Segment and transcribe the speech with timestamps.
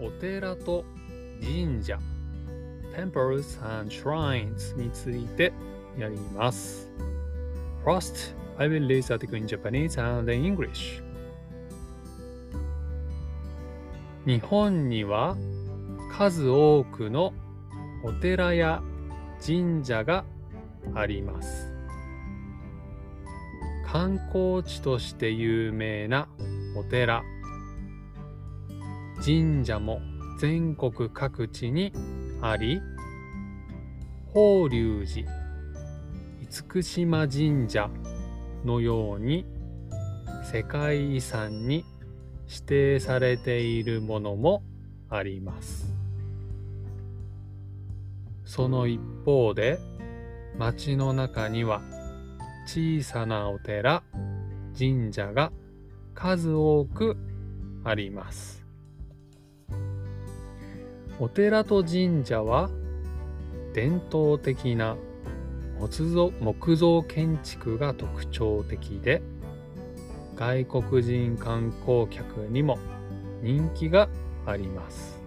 [0.00, 0.84] お寺と
[1.40, 1.98] 神社
[2.96, 5.52] Temples and Shrines について
[5.98, 6.90] やります。
[7.84, 11.02] First, I will read the article in Japanese and in English.
[14.26, 15.36] 日本には
[16.12, 17.32] 数多くの
[18.04, 18.82] お寺や
[19.44, 20.24] 神社が
[20.94, 21.72] あります。
[23.86, 26.28] 観光地として有名な
[26.76, 27.22] お寺、
[29.22, 30.00] 神社も
[30.38, 31.92] 全国各地に
[32.40, 32.80] あり、
[34.32, 35.30] 法隆寺、
[36.72, 37.90] 厳島神社
[38.64, 39.44] のように
[40.50, 41.84] 世界遺産に
[42.48, 44.62] 指定されているものも
[45.10, 45.92] あります。
[48.46, 49.78] その一方で
[50.58, 51.82] 町の中には
[52.66, 54.02] 小さなお寺、
[54.76, 55.52] 神社が
[56.14, 57.16] 数多く
[57.84, 58.59] あります。
[61.22, 62.70] お寺と神社は
[63.74, 64.96] 伝統的な
[65.78, 69.20] 木造木造建築が特徴的で
[70.34, 72.78] 外国人観光客にも
[73.42, 74.08] 人気が
[74.46, 75.20] あります。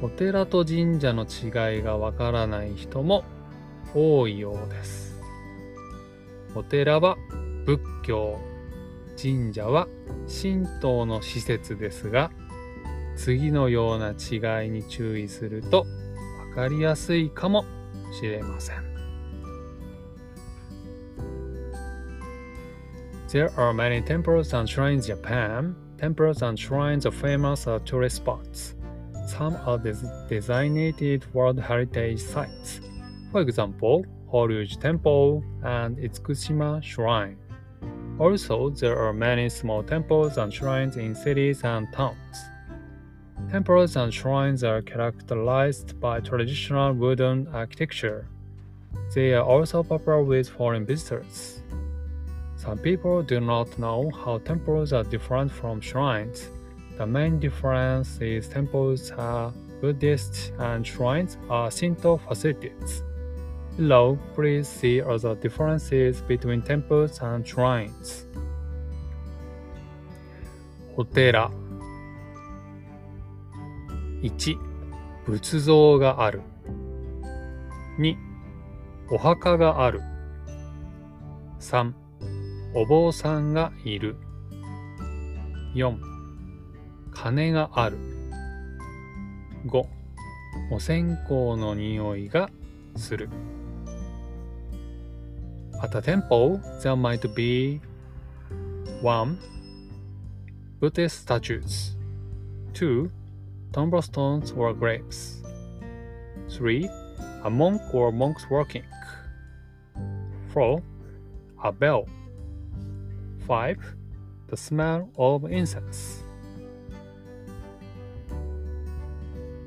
[0.00, 3.22] お寺と神社の違いがわからない人も
[3.94, 5.20] 多いようです。
[6.54, 7.18] お寺は
[7.66, 8.38] 仏教
[9.20, 9.88] 神社は
[10.26, 12.30] 神道の施設ですが
[13.15, 15.85] 次のような違いに注意すると
[16.53, 17.65] 分かりやすいかも
[18.11, 18.89] しれません。
[23.29, 25.75] There are many temples and shrines in Japan.
[25.99, 28.75] Temples and shrines are famous as tourist spots.
[29.27, 29.97] Some are des
[30.27, 32.81] designated World Heritage Sites.
[33.31, 37.37] For example, Horyuji Temple and Itsukushima Shrine.
[38.17, 42.49] Also, there are many small temples and shrines in cities and towns.
[43.50, 48.26] Temples and shrines are characterized by traditional wooden architecture.
[49.14, 51.62] They are also popular with foreign visitors.
[52.56, 56.48] Some people do not know how temples are different from shrines.
[56.96, 63.02] The main difference is temples are Buddhist and shrines are Shinto facilities.
[63.76, 68.26] Below, please see other differences between temples and shrines.
[70.96, 71.50] お寺
[74.24, 74.56] 1
[75.26, 76.40] 仏像がある
[77.98, 78.16] 2
[79.10, 80.00] お墓がある
[81.60, 81.92] 3
[82.74, 84.16] お坊さんがいる
[85.74, 85.98] 4
[87.12, 87.98] 金がある
[89.66, 89.84] 5
[90.72, 92.48] お線香の匂いが
[92.96, 93.28] する
[95.82, 97.78] At a temple, there might be
[99.02, 99.36] 1.
[100.80, 101.94] Buddhist statues
[102.72, 103.10] 2.
[103.74, 105.42] Tombstones or grapes.
[106.48, 106.88] 3.
[107.42, 108.84] A monk or monks working.
[110.52, 110.80] 4.
[111.64, 112.06] A bell.
[113.48, 113.76] 5.
[114.46, 116.22] The smell of incense.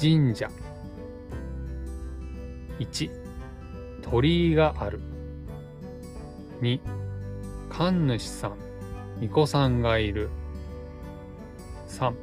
[0.00, 0.48] 神社
[2.78, 3.10] 1
[4.00, 5.00] 鳥居がある
[6.60, 6.78] 2
[7.68, 8.56] 神主さん
[9.16, 10.30] 巫女さんがいる
[11.88, 12.14] 3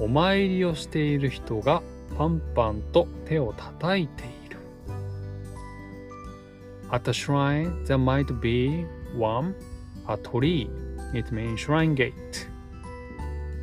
[0.00, 1.82] お参りをしている人が
[2.16, 4.56] パンパンと手を叩いている。
[6.90, 9.54] At the shrine, there might be one,
[10.08, 10.68] a tree,
[11.14, 12.48] it means shrine gate.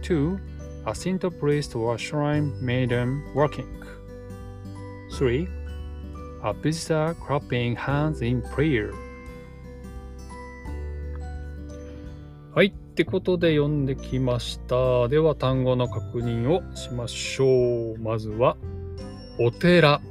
[0.04, 0.40] Two,
[0.86, 3.84] a Shinto priest or shrine maiden working.
[5.18, 5.50] Three,
[6.44, 8.94] a visitor clapping hands in prayer.
[12.98, 15.08] ってことで読んできました。
[15.08, 18.00] では単語の確認をしましょう。
[18.00, 18.58] まずは、
[19.40, 20.02] お寺、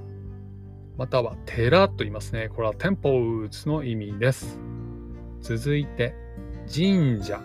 [0.97, 2.49] または寺と言いますね。
[2.49, 4.61] これはテンポウツの意味です。
[5.41, 6.15] 続いて、
[6.73, 7.41] 神社。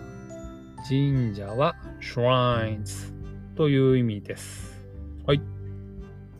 [0.88, 3.12] 神社は shrines
[3.56, 4.80] という意味です。
[5.26, 5.42] はい。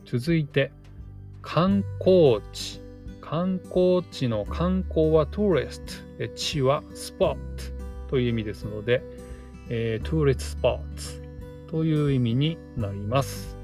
[0.04, 0.70] 続いて、
[1.40, 2.80] 観光地。
[3.20, 5.82] 観光地の観光は tourist。
[6.36, 7.36] 地は spot。
[8.12, 9.02] という意味ですので、
[9.70, 11.22] えー、トゥーレットスポーツ
[11.66, 13.56] という意味になります。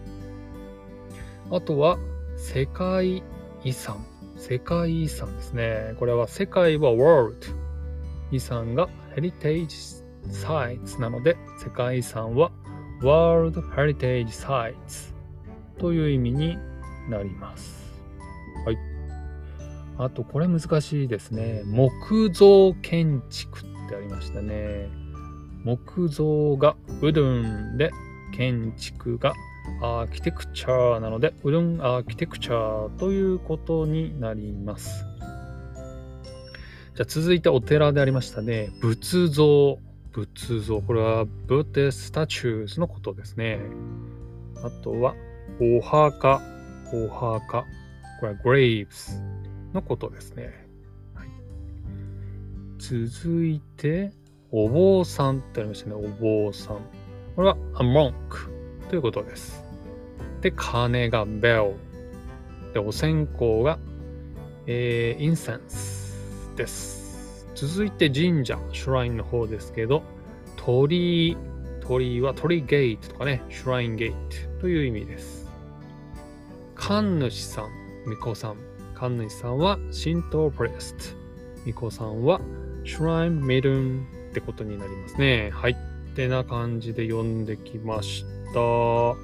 [1.50, 1.99] あとは、
[2.39, 3.23] 世界
[3.62, 4.03] 遺産。
[4.37, 5.95] 世界遺産ですね。
[5.99, 7.37] これは世界は world。
[8.33, 12.51] 遺産が heritage sites なので、世界遺産は
[13.03, 15.12] world heritage sites
[15.79, 16.56] という意味に
[17.11, 18.01] なります。
[18.65, 18.79] はい。
[19.99, 21.65] あと、これ難しいですね。
[21.67, 24.88] 木造建築ってありましたね。
[25.64, 27.90] 木造がウドゥンで
[28.37, 29.32] 建築が
[29.82, 35.05] アーキテクチャーなので、うどんアーキテクチャーということになります。
[36.94, 38.70] じゃあ続いてお寺でありましたね。
[38.81, 39.79] 仏像。
[40.12, 40.81] 仏像。
[40.81, 43.61] これはブーテスタチューズのことですね。
[44.62, 45.14] あとは、
[45.61, 46.43] お墓。
[46.93, 47.64] お墓。
[48.20, 49.12] これは graves
[49.73, 50.68] のことですね。
[52.79, 54.13] 続いて、
[54.51, 55.95] お坊さんってありましたね。
[55.97, 56.77] お坊さん。
[57.37, 58.15] これは a monk
[58.89, 59.63] ということです。
[60.41, 61.75] で、鐘が bell。
[62.73, 63.79] で、お線香が、
[64.67, 67.47] えー、incense です。
[67.55, 70.03] 続いて神社、シュラインの方ですけど、
[70.57, 71.37] 鳥居、
[71.81, 75.49] 鳥居は鳥ゲートとかね、シュラインゲートという意味です。
[76.77, 77.65] 神主さん、
[78.05, 78.57] 巫女さん。
[78.95, 81.05] 神主さんは神道プレスト。
[81.65, 82.41] 巫女さんは
[82.88, 85.50] シュラインメルンってことになりますね。
[85.52, 85.73] はい。
[85.73, 85.76] っ
[86.17, 88.25] てな感じで読んできまし
[88.55, 89.14] た。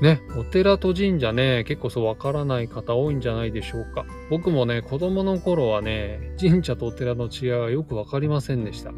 [0.00, 4.06] ね、お寺と神社ね、結構そうわからない方多いんじゃないでしょうか。
[4.30, 8.92] 僕もね、子供の頃はね、神社とお寺の違いはよくわかりませんでした。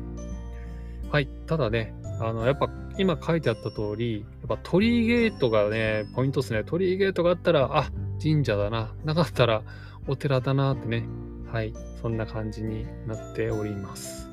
[1.10, 1.26] はい。
[1.46, 2.68] ただね、あの、やっぱ
[2.98, 6.64] 今書いてあった通り、やっぱ鳥居ゲートがね、ポイントですね。
[6.64, 7.90] 鳥居ゲートがあったら、あ、
[8.22, 8.92] 神社だな。
[9.04, 9.62] なかったら
[10.06, 11.08] お寺だなってね。
[11.52, 11.74] はい。
[12.00, 14.28] そんな感じになっております。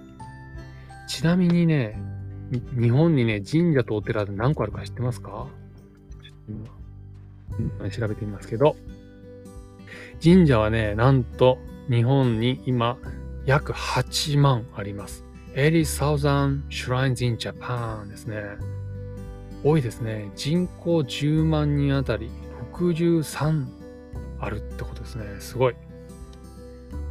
[1.07, 1.99] ちなみにね、
[2.79, 5.47] 日本にね、神社とお寺で何個あるか知ってますか？
[6.47, 8.75] 今、調べてみますけど、
[10.23, 11.57] 神社はね、なんと
[11.89, 12.97] 日本に今
[13.45, 15.23] 約8万あります。
[15.55, 18.41] 80,000 shrines in Japan ですね。
[19.63, 20.31] 多いですね。
[20.35, 22.29] 人口10万人あたり
[22.73, 23.65] 63
[24.39, 25.23] あるってことですね。
[25.39, 25.75] すごい。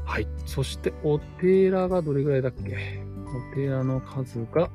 [0.05, 0.29] はい。
[0.47, 3.03] そしてお寺がどれぐらいだっけ？
[3.53, 4.71] お寺の数が、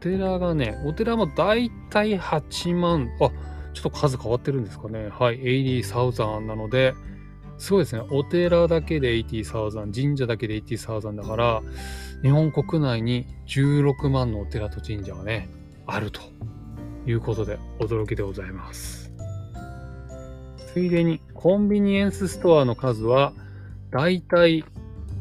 [0.00, 3.30] 寺がね、お寺もだいたい8万、あ、
[3.72, 5.08] ちょっと数変わってるんですかね。
[5.08, 5.40] はい。
[5.40, 6.94] 80,000なので、
[7.56, 8.02] すごいですね。
[8.10, 11.62] お寺だけで80,000、神社だけで80,000だから、
[12.22, 15.48] 日本国内に16万のお寺と神社がね、
[15.86, 16.20] あると
[17.06, 19.03] いうことで驚きでございます。
[20.74, 23.32] ついでに、コンビニエンスストアの数は、
[23.92, 24.64] だいたい、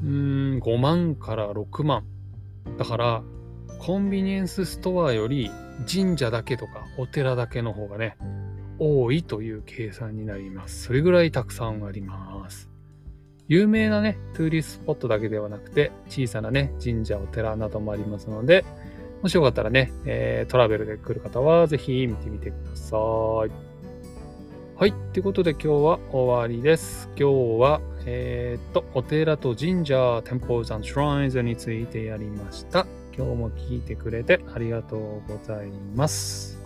[0.03, 2.03] うん、5万から6万。
[2.79, 3.23] だから、
[3.77, 5.51] コンビニエンスストアより
[5.88, 8.17] 神社だけとかお寺だけの方がね、
[8.79, 10.85] 多いという計算になります。
[10.85, 12.67] それぐらいたくさんあります。
[13.47, 18.65] 有名なね、 tourist spot だけではなくて、小さなね、神社、お寺などもありますので、
[19.21, 22.97] もしよかったらね、えー、トラベルで来る方はぜひ見てみてくださ
[23.45, 23.73] い。
[24.83, 24.94] はい。
[25.13, 27.07] ということで今日は終わりです。
[27.18, 32.85] 今日は、えー、っと、お寺と神社、 temples shrines についてやりました。
[33.15, 36.59] 今日も聞いてくれてありがとうございます。